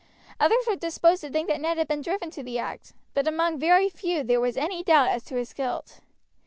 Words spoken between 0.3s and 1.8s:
Others were disposed to think that Ned